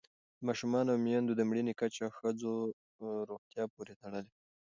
[0.37, 2.53] د ماشومانو او میندو د مړینې کچه د ښځو
[3.29, 4.31] روغتیا پورې تړلې ده.